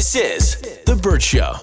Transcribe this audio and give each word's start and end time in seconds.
This 0.00 0.16
is 0.16 0.56
The 0.86 0.96
Burt 0.96 1.20
Show. 1.20 1.56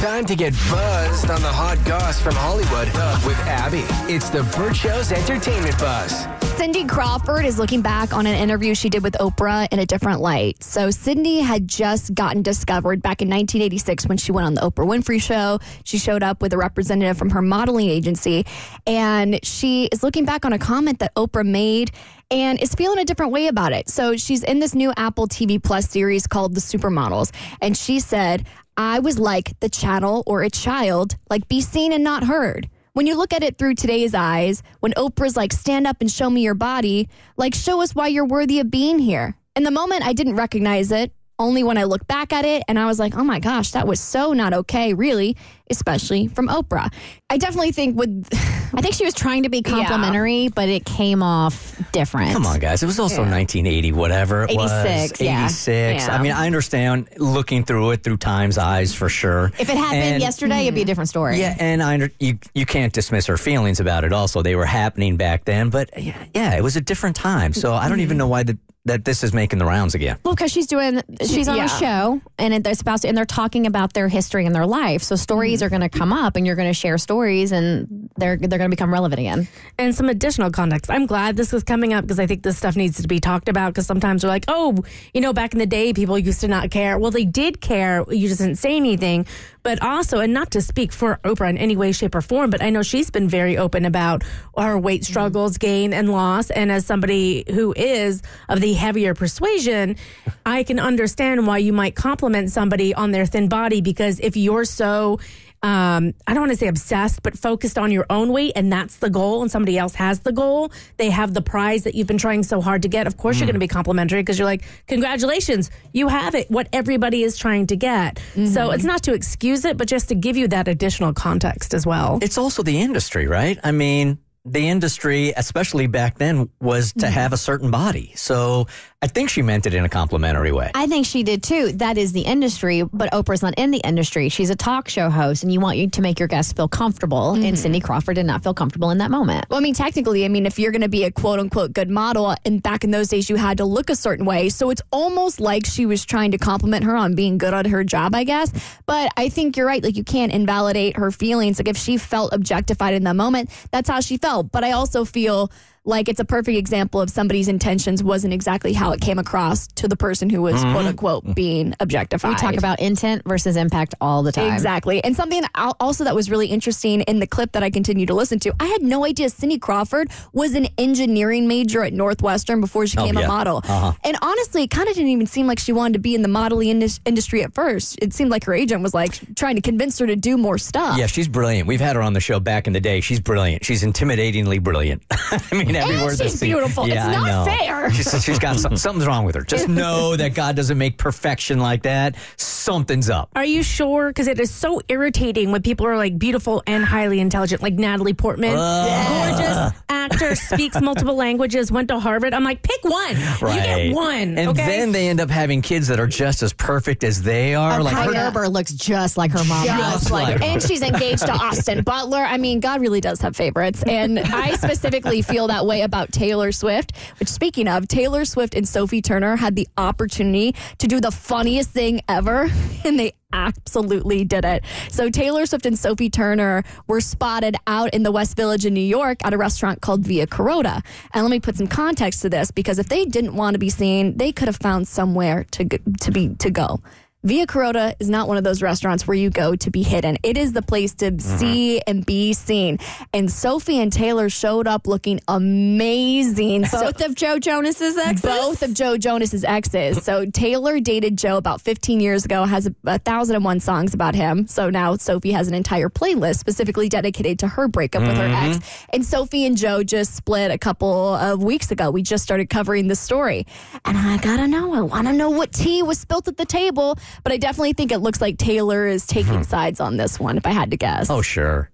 Time 0.00 0.24
to 0.24 0.34
get 0.34 0.54
buzzed 0.70 1.28
on 1.30 1.42
the 1.42 1.52
hot 1.52 1.76
goss 1.84 2.18
from 2.18 2.34
Hollywood 2.34 2.86
with 3.26 3.38
Abby. 3.40 3.84
It's 4.10 4.30
the 4.30 4.42
Burt 4.56 4.74
Show's 4.74 5.12
entertainment 5.12 5.78
buzz. 5.78 6.26
Cindy 6.56 6.86
Crawford 6.86 7.44
is 7.44 7.58
looking 7.58 7.82
back 7.82 8.14
on 8.14 8.26
an 8.26 8.36
interview 8.36 8.74
she 8.74 8.88
did 8.88 9.02
with 9.02 9.12
Oprah 9.20 9.68
in 9.70 9.80
a 9.80 9.84
different 9.84 10.20
light. 10.20 10.62
So, 10.62 10.90
Cindy 10.90 11.40
had 11.40 11.68
just 11.68 12.14
gotten 12.14 12.40
discovered 12.40 13.02
back 13.02 13.20
in 13.20 13.28
1986 13.28 14.06
when 14.06 14.16
she 14.16 14.32
went 14.32 14.46
on 14.46 14.54
the 14.54 14.62
Oprah 14.62 14.86
Winfrey 14.86 15.20
Show. 15.20 15.58
She 15.84 15.98
showed 15.98 16.22
up 16.22 16.40
with 16.40 16.54
a 16.54 16.56
representative 16.56 17.18
from 17.18 17.28
her 17.30 17.42
modeling 17.42 17.90
agency, 17.90 18.46
and 18.86 19.44
she 19.44 19.90
is 19.92 20.02
looking 20.02 20.24
back 20.24 20.46
on 20.46 20.54
a 20.54 20.58
comment 20.58 21.00
that 21.00 21.14
Oprah 21.16 21.44
made 21.44 21.90
and 22.34 22.60
is 22.60 22.74
feeling 22.74 22.98
a 22.98 23.04
different 23.04 23.32
way 23.32 23.46
about 23.46 23.72
it. 23.72 23.88
So, 23.88 24.16
she's 24.16 24.42
in 24.42 24.58
this 24.58 24.74
new 24.74 24.92
Apple 24.96 25.28
TV 25.28 25.62
Plus 25.62 25.88
series 25.88 26.26
called 26.26 26.54
The 26.54 26.60
Supermodels, 26.60 27.32
and 27.62 27.76
she 27.76 28.00
said, 28.00 28.46
I 28.76 28.98
was 28.98 29.18
like 29.18 29.58
the 29.60 29.68
channel 29.68 30.24
or 30.26 30.42
a 30.42 30.50
child, 30.50 31.16
like 31.30 31.48
be 31.48 31.60
seen 31.60 31.92
and 31.92 32.02
not 32.02 32.24
heard 32.24 32.68
when 32.94 33.08
you 33.08 33.16
look 33.16 33.32
at 33.32 33.42
it 33.42 33.58
through 33.58 33.74
today's 33.74 34.14
eyes, 34.14 34.62
when 34.78 34.92
Oprah's 34.92 35.36
like, 35.36 35.52
stand 35.52 35.86
up 35.86 35.96
and 36.00 36.10
show 36.10 36.30
me 36.30 36.42
your 36.42 36.54
body, 36.54 37.08
like, 37.36 37.52
show 37.52 37.82
us 37.82 37.94
why 37.94 38.06
you're 38.06 38.24
worthy 38.24 38.60
of 38.60 38.70
being 38.70 39.00
here. 39.00 39.36
In 39.56 39.64
the 39.64 39.72
moment, 39.72 40.06
I 40.06 40.12
didn't 40.12 40.36
recognize 40.36 40.92
it. 40.92 41.12
Only 41.38 41.64
when 41.64 41.76
I 41.78 41.84
look 41.84 42.06
back 42.06 42.32
at 42.32 42.44
it 42.44 42.62
and 42.68 42.78
I 42.78 42.86
was 42.86 42.98
like, 42.98 43.16
oh 43.16 43.24
my 43.24 43.40
gosh, 43.40 43.72
that 43.72 43.86
was 43.86 44.00
so 44.00 44.32
not 44.32 44.54
okay, 44.54 44.94
really, 44.94 45.36
especially 45.70 46.28
from 46.28 46.48
Oprah. 46.48 46.92
I 47.28 47.38
definitely 47.38 47.72
think 47.72 47.96
with. 47.96 48.28
I 48.76 48.80
think 48.80 48.94
she 48.94 49.04
was 49.04 49.14
trying 49.14 49.44
to 49.44 49.48
be 49.48 49.62
complimentary, 49.62 50.48
but 50.48 50.68
it 50.68 50.84
came 50.84 51.22
off 51.22 51.80
different. 51.92 52.32
Come 52.32 52.44
on, 52.44 52.58
guys. 52.58 52.82
It 52.82 52.86
was 52.86 52.98
also 52.98 53.22
1980, 53.22 53.92
whatever 53.92 54.42
it 54.42 54.56
was. 54.56 54.72
86, 54.72 55.20
yeah. 55.20 55.44
86. 55.44 56.06
Yeah. 56.06 56.14
I 56.14 56.20
mean, 56.20 56.32
I 56.32 56.46
understand 56.46 57.08
looking 57.18 57.64
through 57.64 57.92
it 57.92 58.02
through 58.02 58.16
time's 58.16 58.58
eyes 58.58 58.92
for 58.92 59.08
sure. 59.08 59.52
If 59.58 59.70
it 59.70 59.76
happened 59.76 60.02
And- 60.02 60.22
yesterday, 60.22 60.62
it'd 60.62 60.74
be 60.74 60.82
a 60.82 60.84
different 60.84 61.08
story. 61.08 61.38
Yeah, 61.38 61.54
and 61.60 61.82
I 61.82 61.94
under, 61.94 62.10
you 62.18 62.38
you 62.54 62.66
can't 62.66 62.92
dismiss 62.92 63.26
her 63.26 63.36
feelings 63.36 63.78
about 63.78 64.02
it. 64.02 64.12
Also, 64.12 64.42
they 64.42 64.56
were 64.56 64.66
happening 64.66 65.16
back 65.16 65.44
then, 65.44 65.70
but 65.70 65.90
yeah, 65.96 66.16
yeah, 66.34 66.56
it 66.56 66.62
was 66.62 66.74
a 66.76 66.80
different 66.80 67.14
time. 67.14 67.52
So 67.52 67.74
I 67.74 67.88
don't 67.88 67.98
mm-hmm. 67.98 68.02
even 68.02 68.18
know 68.18 68.28
why 68.28 68.42
the, 68.42 68.58
that 68.86 69.04
this 69.04 69.24
is 69.24 69.32
making 69.32 69.58
the 69.58 69.64
rounds 69.64 69.94
again. 69.94 70.18
Well, 70.24 70.34
because 70.34 70.52
she's 70.52 70.66
doing, 70.66 71.00
she's 71.22 71.48
on 71.48 71.56
Yeah. 71.56 71.64
a 71.64 71.68
show, 71.68 72.20
and 72.38 72.52
it- 72.52 72.64
they're 72.64 72.74
supposed 72.74 73.02
to, 73.02 73.08
and 73.08 73.16
they're 73.16 73.24
talking 73.24 73.66
about 73.66 73.94
their 73.94 74.08
history 74.08 74.44
and 74.44 74.54
their 74.54 74.66
life. 74.66 75.02
So 75.02 75.16
stories 75.16 75.60
Mm-hmm. 75.60 75.66
are 75.66 75.70
going 75.70 75.88
to 75.88 75.88
come 75.88 76.12
up, 76.12 76.36
and 76.36 76.46
you're 76.46 76.56
going 76.56 76.68
to 76.68 76.74
share 76.74 76.98
stories, 76.98 77.50
and 77.52 78.10
they're 78.18 78.36
they're 78.36 78.58
going 78.58 78.70
to 78.70 78.76
become 78.76 78.92
relevant 78.92 79.20
again. 79.20 79.48
and 79.78 79.94
some 79.94 80.08
additional 80.08 80.50
context. 80.50 80.90
I'm 80.90 81.06
glad 81.06 81.36
this 81.36 81.52
is 81.52 81.62
coming 81.64 81.92
up 81.94 82.04
because 82.04 82.20
I 82.20 82.26
think 82.26 82.42
this 82.42 82.56
stuff 82.58 82.76
needs 82.76 83.00
to 83.02 83.08
be 83.08 83.18
talked 83.20 83.48
about 83.48 83.72
because 83.72 83.86
sometimes 83.86 84.22
we're 84.22 84.28
like, 84.30 84.44
oh, 84.48 84.76
you 85.12 85.20
know, 85.20 85.32
back 85.32 85.52
in 85.52 85.58
the 85.58 85.66
day, 85.66 85.92
people 85.92 86.18
used 86.18 86.40
to 86.42 86.48
not 86.48 86.70
care. 86.70 86.98
Well, 86.98 87.10
they 87.10 87.24
did 87.24 87.60
care. 87.60 88.04
You 88.08 88.28
just 88.28 88.40
didn't 88.40 88.56
say 88.56 88.76
anything. 88.76 89.26
But 89.62 89.82
also, 89.82 90.18
and 90.20 90.34
not 90.34 90.50
to 90.52 90.60
speak 90.60 90.92
for 90.92 91.18
Oprah 91.24 91.48
in 91.48 91.56
any 91.56 91.74
way, 91.74 91.90
shape, 91.92 92.14
or 92.14 92.20
form, 92.20 92.50
but 92.50 92.62
I 92.62 92.68
know 92.68 92.82
she's 92.82 93.08
been 93.10 93.28
very 93.28 93.56
open 93.56 93.86
about 93.86 94.22
her 94.58 94.78
weight 94.78 95.04
struggles, 95.06 95.56
gain 95.56 95.94
and 95.94 96.10
loss. 96.12 96.50
And 96.50 96.70
as 96.70 96.84
somebody 96.84 97.44
who 97.50 97.72
is 97.74 98.20
of 98.50 98.60
the 98.60 98.73
heavier 98.74 99.14
persuasion, 99.14 99.96
I 100.44 100.62
can 100.62 100.78
understand 100.78 101.46
why 101.46 101.58
you 101.58 101.72
might 101.72 101.94
compliment 101.94 102.50
somebody 102.50 102.94
on 102.94 103.10
their 103.10 103.26
thin 103.26 103.48
body 103.48 103.80
because 103.80 104.20
if 104.20 104.36
you're 104.36 104.64
so 104.64 105.18
um, 105.64 106.12
I 106.26 106.34
don't 106.34 106.42
want 106.42 106.52
to 106.52 106.58
say 106.58 106.68
obsessed, 106.68 107.22
but 107.22 107.38
focused 107.38 107.78
on 107.78 107.90
your 107.90 108.04
own 108.10 108.32
weight, 108.32 108.52
and 108.54 108.70
that's 108.70 108.98
the 108.98 109.08
goal, 109.08 109.40
and 109.40 109.50
somebody 109.50 109.78
else 109.78 109.94
has 109.94 110.20
the 110.20 110.30
goal. 110.30 110.70
They 110.98 111.08
have 111.08 111.32
the 111.32 111.40
prize 111.40 111.84
that 111.84 111.94
you've 111.94 112.06
been 112.06 112.18
trying 112.18 112.42
so 112.42 112.60
hard 112.60 112.82
to 112.82 112.88
get. 112.88 113.06
Of 113.06 113.16
course, 113.16 113.38
you're 113.38 113.46
going 113.46 113.54
to 113.54 113.60
be 113.60 113.66
complimentary 113.66 114.20
because 114.20 114.38
you're 114.38 114.44
like, 114.44 114.62
congratulations, 114.86 115.70
you 115.94 116.08
have 116.08 116.34
it, 116.34 116.50
what 116.50 116.68
everybody 116.74 117.22
is 117.22 117.38
trying 117.38 117.66
to 117.68 117.76
get. 117.76 118.20
So 118.46 118.72
it's 118.72 118.84
not 118.84 119.04
to 119.04 119.14
excuse 119.14 119.64
it, 119.64 119.78
but 119.78 119.88
just 119.88 120.10
to 120.10 120.14
give 120.14 120.36
you 120.36 120.48
that 120.48 120.68
additional 120.68 121.14
context 121.14 121.72
as 121.72 121.86
well. 121.86 122.18
It's 122.20 122.36
also 122.36 122.62
the 122.62 122.78
industry, 122.78 123.26
right? 123.26 123.58
I 123.64 123.72
mean, 123.72 124.18
the 124.44 124.68
industry, 124.68 125.32
especially 125.36 125.86
back 125.86 126.18
then, 126.18 126.50
was 126.60 126.92
to 126.92 127.06
mm-hmm. 127.06 127.12
have 127.12 127.32
a 127.32 127.36
certain 127.36 127.70
body. 127.70 128.12
So 128.14 128.66
I 129.04 129.06
think 129.06 129.28
she 129.28 129.42
meant 129.42 129.66
it 129.66 129.74
in 129.74 129.84
a 129.84 129.88
complimentary 129.90 130.50
way. 130.50 130.70
I 130.74 130.86
think 130.86 131.04
she 131.04 131.24
did 131.24 131.42
too. 131.42 131.72
That 131.72 131.98
is 131.98 132.12
the 132.14 132.22
industry, 132.22 132.84
but 132.84 133.12
Oprah's 133.12 133.42
not 133.42 133.52
in 133.58 133.70
the 133.70 133.80
industry. 133.80 134.30
She's 134.30 134.48
a 134.48 134.56
talk 134.56 134.88
show 134.88 135.10
host, 135.10 135.42
and 135.42 135.52
you 135.52 135.60
want 135.60 135.76
you 135.76 135.90
to 135.90 136.00
make 136.00 136.18
your 136.18 136.26
guests 136.26 136.54
feel 136.54 136.68
comfortable. 136.68 137.34
And 137.34 137.44
mm-hmm. 137.44 137.54
Cindy 137.54 137.80
Crawford 137.80 138.14
did 138.14 138.24
not 138.24 138.42
feel 138.42 138.54
comfortable 138.54 138.88
in 138.88 138.96
that 138.98 139.10
moment. 139.10 139.44
Well, 139.50 139.58
I 139.58 139.62
mean, 139.62 139.74
technically, 139.74 140.24
I 140.24 140.28
mean, 140.28 140.46
if 140.46 140.58
you're 140.58 140.72
going 140.72 140.80
to 140.80 140.88
be 140.88 141.04
a 141.04 141.10
quote 141.10 141.38
unquote 141.38 141.74
good 141.74 141.90
model, 141.90 142.34
and 142.46 142.62
back 142.62 142.82
in 142.82 142.92
those 142.92 143.08
days, 143.08 143.28
you 143.28 143.36
had 143.36 143.58
to 143.58 143.66
look 143.66 143.90
a 143.90 143.94
certain 143.94 144.24
way. 144.24 144.48
So 144.48 144.70
it's 144.70 144.80
almost 144.90 145.38
like 145.38 145.66
she 145.66 145.84
was 145.84 146.02
trying 146.06 146.30
to 146.30 146.38
compliment 146.38 146.84
her 146.84 146.96
on 146.96 147.14
being 147.14 147.36
good 147.36 147.52
at 147.52 147.66
her 147.66 147.84
job, 147.84 148.14
I 148.14 148.24
guess. 148.24 148.52
But 148.86 149.12
I 149.18 149.28
think 149.28 149.58
you're 149.58 149.66
right. 149.66 149.84
Like, 149.84 149.98
you 149.98 150.04
can't 150.04 150.32
invalidate 150.32 150.96
her 150.96 151.10
feelings. 151.10 151.58
Like, 151.58 151.68
if 151.68 151.76
she 151.76 151.98
felt 151.98 152.32
objectified 152.32 152.94
in 152.94 153.04
that 153.04 153.16
moment, 153.16 153.50
that's 153.70 153.90
how 153.90 154.00
she 154.00 154.16
felt. 154.16 154.50
But 154.50 154.64
I 154.64 154.72
also 154.72 155.04
feel 155.04 155.50
like 155.84 156.08
it's 156.08 156.20
a 156.20 156.24
perfect 156.24 156.56
example 156.56 157.00
of 157.00 157.10
somebody's 157.10 157.48
intentions 157.48 158.02
wasn't 158.02 158.32
exactly 158.32 158.72
how 158.72 158.92
it 158.92 159.00
came 159.00 159.18
across 159.18 159.66
to 159.68 159.86
the 159.86 159.96
person 159.96 160.30
who 160.30 160.40
was 160.40 160.54
quote 160.54 160.74
mm-hmm. 160.76 160.86
unquote 160.88 161.34
being 161.34 161.74
objectified. 161.80 162.30
We 162.30 162.36
talk 162.36 162.56
about 162.56 162.80
intent 162.80 163.22
versus 163.26 163.56
impact 163.56 163.94
all 164.00 164.22
the 164.22 164.32
time. 164.32 164.52
Exactly. 164.52 165.04
And 165.04 165.14
something 165.14 165.42
al- 165.54 165.76
also 165.80 166.04
that 166.04 166.14
was 166.14 166.30
really 166.30 166.46
interesting 166.46 167.02
in 167.02 167.18
the 167.18 167.26
clip 167.26 167.52
that 167.52 167.62
I 167.62 167.70
continue 167.70 168.06
to 168.06 168.14
listen 168.14 168.38
to, 168.40 168.54
I 168.58 168.66
had 168.66 168.82
no 168.82 169.04
idea 169.04 169.28
Cindy 169.28 169.58
Crawford 169.58 170.10
was 170.32 170.54
an 170.54 170.68
engineering 170.78 171.46
major 171.48 171.82
at 171.82 171.92
Northwestern 171.92 172.60
before 172.60 172.86
she 172.86 172.96
Oh, 172.96 173.02
became 173.02 173.18
yeah. 173.18 173.26
a 173.26 173.28
model. 173.28 173.58
Uh-huh. 173.58 173.92
And 174.04 174.16
honestly, 174.22 174.62
it 174.62 174.70
kind 174.70 174.88
of 174.88 174.94
didn't 174.94 175.10
even 175.10 175.26
seem 175.26 175.46
like 175.46 175.58
she 175.58 175.72
wanted 175.72 175.94
to 175.94 175.98
be 175.98 176.14
in 176.14 176.22
the 176.22 176.28
modeling 176.28 176.68
indus- 176.70 177.00
industry 177.04 177.42
at 177.42 177.52
first. 177.54 177.98
It 178.00 178.14
seemed 178.14 178.30
like 178.30 178.44
her 178.44 178.54
agent 178.54 178.82
was 178.82 178.94
like 178.94 179.34
trying 179.36 179.56
to 179.56 179.60
convince 179.60 179.98
her 179.98 180.06
to 180.06 180.16
do 180.16 180.38
more 180.38 180.56
stuff. 180.56 180.96
Yeah, 180.96 181.06
she's 181.06 181.28
brilliant. 181.28 181.68
We've 181.68 181.80
had 181.80 181.96
her 181.96 182.02
on 182.02 182.14
the 182.14 182.20
show 182.20 182.40
back 182.40 182.66
in 182.66 182.72
the 182.72 182.80
day. 182.80 183.00
She's 183.00 183.20
brilliant. 183.20 183.64
She's 183.64 183.82
intimidatingly 183.82 184.62
brilliant. 184.62 185.02
I 185.10 185.40
mean, 185.52 185.73
every 185.76 185.94
And 185.94 186.02
word 186.04 186.10
she's 186.10 186.18
that's 186.18 186.40
beautiful. 186.40 186.84
It's 186.84 186.94
Yeah, 186.94 187.08
I 187.08 187.12
not 187.12 187.26
know. 187.26 187.56
fair. 187.56 187.90
She's, 187.92 188.24
she's 188.24 188.38
got 188.38 188.58
some, 188.58 188.76
something's 188.78 189.06
wrong 189.06 189.24
with 189.24 189.34
her. 189.34 189.42
Just 189.42 189.68
know 189.68 190.16
that 190.16 190.34
God 190.34 190.56
doesn't 190.56 190.78
make 190.78 190.98
perfection 190.98 191.58
like 191.58 191.82
that. 191.82 192.16
Something's 192.36 193.10
up. 193.10 193.30
Are 193.36 193.44
you 193.44 193.62
sure? 193.62 194.08
Because 194.08 194.26
it 194.28 194.38
is 194.40 194.50
so 194.50 194.80
irritating 194.88 195.52
when 195.52 195.62
people 195.62 195.86
are 195.86 195.96
like 195.96 196.18
beautiful 196.18 196.62
and 196.66 196.84
highly 196.84 197.20
intelligent, 197.20 197.62
like 197.62 197.74
Natalie 197.74 198.14
Portman, 198.14 198.54
gorgeous 198.54 199.72
actor, 200.14 200.34
speaks 200.34 200.80
multiple 200.80 201.14
languages, 201.14 201.70
went 201.70 201.88
to 201.88 201.98
Harvard. 201.98 202.34
I'm 202.34 202.44
like, 202.44 202.62
pick 202.62 202.82
one. 202.84 203.16
You 203.16 203.54
get 203.54 203.94
one. 203.94 204.38
And 204.38 204.48
okay? 204.50 204.66
then 204.66 204.92
they 204.92 205.08
end 205.08 205.20
up 205.20 205.30
having 205.30 205.62
kids 205.62 205.88
that 205.88 206.00
are 206.00 206.06
just 206.06 206.42
as 206.42 206.52
perfect 206.52 207.04
as 207.04 207.22
they 207.22 207.54
are. 207.54 207.82
like 207.82 207.94
Kai 207.94 208.06
her- 208.06 208.12
Gerber 208.12 208.48
looks 208.48 208.72
just 208.72 209.16
like 209.16 209.30
her 209.32 209.44
mom. 209.44 209.66
Just 209.66 210.10
like, 210.10 210.28
like 210.28 210.38
her. 210.38 210.44
and 210.44 210.62
she's 210.62 210.82
engaged 210.82 211.26
to 211.26 211.32
Austin 211.32 211.82
Butler. 211.82 212.18
I 212.22 212.38
mean, 212.38 212.60
God 212.60 212.80
really 212.80 213.00
does 213.00 213.20
have 213.20 213.36
favorites. 213.36 213.82
And 213.86 214.18
I 214.18 214.54
specifically 214.56 215.22
feel 215.22 215.48
that 215.48 215.66
way 215.66 215.82
about 215.82 216.12
Taylor 216.12 216.52
Swift, 216.52 216.96
which 217.18 217.28
speaking 217.28 217.68
of, 217.68 217.88
Taylor 217.88 218.24
Swift 218.24 218.54
and 218.54 218.66
Sophie 218.66 219.02
Turner 219.02 219.36
had 219.36 219.56
the 219.56 219.68
opportunity 219.76 220.54
to 220.78 220.86
do 220.86 221.00
the 221.00 221.10
funniest 221.10 221.70
thing 221.70 222.00
ever, 222.08 222.48
and 222.84 222.98
they 222.98 223.12
absolutely 223.34 224.24
did 224.24 224.44
it. 224.44 224.64
So 224.88 225.10
Taylor 225.10 225.44
Swift 225.44 225.66
and 225.66 225.78
Sophie 225.78 226.08
Turner 226.08 226.62
were 226.86 227.00
spotted 227.00 227.56
out 227.66 227.92
in 227.92 228.04
the 228.04 228.12
West 228.12 228.36
Village 228.36 228.64
in 228.64 228.72
New 228.72 228.80
York 228.80 229.18
at 229.24 229.34
a 229.34 229.38
restaurant 229.38 229.82
called 229.82 230.02
Via 230.02 230.26
Carota. 230.26 230.82
And 231.12 231.24
let 231.24 231.30
me 231.30 231.40
put 231.40 231.56
some 231.56 231.66
context 231.66 232.22
to 232.22 232.30
this 232.30 232.50
because 232.50 232.78
if 232.78 232.88
they 232.88 233.04
didn't 233.04 233.34
want 233.34 233.54
to 233.54 233.58
be 233.58 233.70
seen, 233.70 234.16
they 234.16 234.32
could 234.32 234.48
have 234.48 234.56
found 234.56 234.88
somewhere 234.88 235.44
to 235.50 235.64
to 235.68 236.10
be 236.10 236.34
to 236.36 236.50
go. 236.50 236.80
Via 237.24 237.46
Carota 237.46 237.96
is 237.98 238.10
not 238.10 238.28
one 238.28 238.36
of 238.36 238.44
those 238.44 238.60
restaurants 238.60 239.08
where 239.08 239.16
you 239.16 239.30
go 239.30 239.56
to 239.56 239.70
be 239.70 239.82
hidden. 239.82 240.18
It 240.22 240.36
is 240.36 240.52
the 240.52 240.60
place 240.60 240.92
to 240.96 241.06
mm-hmm. 241.10 241.38
see 241.38 241.80
and 241.86 242.04
be 242.04 242.34
seen. 242.34 242.78
And 243.14 243.32
Sophie 243.32 243.80
and 243.80 243.90
Taylor 243.90 244.28
showed 244.28 244.66
up 244.66 244.86
looking 244.86 245.20
amazing. 245.26 246.66
So- 246.66 246.82
Both 246.82 247.00
of 247.02 247.14
Joe 247.14 247.38
Jonas's 247.38 247.96
exes. 247.96 248.20
both 248.20 248.62
of 248.62 248.74
Joe 248.74 248.98
Jonas's 248.98 249.42
exes. 249.42 250.04
So 250.04 250.26
Taylor 250.26 250.80
dated 250.80 251.16
Joe 251.16 251.38
about 251.38 251.62
15 251.62 252.00
years 252.00 252.26
ago, 252.26 252.44
has 252.44 252.66
a, 252.66 252.74
a 252.84 252.98
thousand 252.98 253.36
and 253.36 253.44
one 253.44 253.58
songs 253.58 253.94
about 253.94 254.14
him. 254.14 254.46
So 254.46 254.68
now 254.68 254.96
Sophie 254.96 255.32
has 255.32 255.48
an 255.48 255.54
entire 255.54 255.88
playlist 255.88 256.40
specifically 256.40 256.90
dedicated 256.90 257.38
to 257.38 257.48
her 257.48 257.68
breakup 257.68 258.02
with 258.02 258.18
her 258.18 258.28
mm-hmm. 258.28 258.52
ex. 258.52 258.86
And 258.90 259.02
Sophie 259.02 259.46
and 259.46 259.56
Joe 259.56 259.82
just 259.82 260.14
split 260.14 260.50
a 260.50 260.58
couple 260.58 261.14
of 261.14 261.42
weeks 261.42 261.70
ago. 261.70 261.90
We 261.90 262.02
just 262.02 262.22
started 262.22 262.50
covering 262.50 262.88
the 262.88 262.96
story. 262.96 263.46
And 263.86 263.96
I 263.96 264.18
gotta 264.18 264.46
know, 264.46 264.74
I 264.74 264.82
wanna 264.82 265.14
know 265.14 265.30
what 265.30 265.52
tea 265.52 265.82
was 265.82 265.98
spilt 265.98 266.28
at 266.28 266.36
the 266.36 266.44
table. 266.44 266.98
But 267.22 267.32
I 267.32 267.36
definitely 267.36 267.72
think 267.74 267.92
it 267.92 267.98
looks 267.98 268.20
like 268.20 268.38
Taylor 268.38 268.86
is 268.86 269.06
taking 269.06 269.44
sides 269.44 269.80
on 269.80 269.96
this 269.96 270.18
one, 270.18 270.36
if 270.36 270.46
I 270.46 270.50
had 270.50 270.70
to 270.72 270.76
guess. 270.76 271.10
oh, 271.10 271.22
sure. 271.22 271.70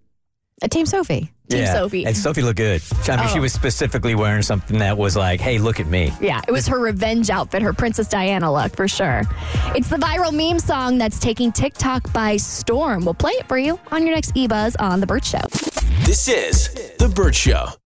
Uh, 0.62 0.68
Team 0.68 0.84
Sophie. 0.84 1.32
Team 1.48 1.60
yeah. 1.60 1.72
Sophie. 1.72 2.04
And 2.04 2.14
Sophie 2.14 2.42
looked 2.42 2.58
good. 2.58 2.82
I 3.08 3.16
mean, 3.16 3.28
she 3.28 3.38
Oh. 3.38 3.42
was 3.42 3.52
specifically 3.54 4.14
wearing 4.14 4.42
something 4.42 4.78
that 4.80 4.98
was 4.98 5.16
like, 5.16 5.40
hey, 5.40 5.58
look 5.58 5.80
at 5.80 5.86
me. 5.86 6.12
Yeah, 6.20 6.42
it 6.46 6.52
was 6.52 6.68
her 6.68 6.78
revenge 6.78 7.30
outfit, 7.30 7.62
her 7.62 7.72
Princess 7.72 8.08
Diana 8.08 8.52
look 8.52 8.76
for 8.76 8.86
sure. 8.86 9.22
It's 9.74 9.88
the 9.88 9.96
viral 9.96 10.32
meme 10.34 10.58
song 10.58 10.98
that's 10.98 11.18
taking 11.18 11.50
TikTok 11.50 12.12
by 12.12 12.36
storm. 12.36 13.06
We'll 13.06 13.14
play 13.14 13.32
it 13.32 13.48
for 13.48 13.56
you 13.58 13.80
on 13.90 14.04
your 14.06 14.14
next 14.14 14.34
eBuzz 14.34 14.76
on 14.78 15.00
The 15.00 15.06
Burt 15.06 15.24
Show. 15.24 15.40
This 16.04 16.28
is 16.28 16.68
The 16.98 17.08
Burt 17.08 17.34
Show. 17.34 17.70